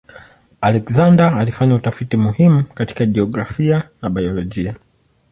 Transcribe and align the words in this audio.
Alexander 0.61 1.33
alifanya 1.37 1.75
utafiti 1.75 2.17
muhimu 2.17 2.63
katika 2.63 3.05
jiografia 3.05 3.89
na 4.01 4.09
biolojia. 4.09 4.75